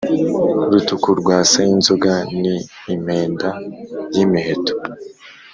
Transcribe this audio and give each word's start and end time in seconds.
Rutuku 0.71 1.09
rwa 1.19 1.37
Sayinzoga 1.51 2.13
ni 2.41 2.55
Impenda-y’imiheto 2.93 4.73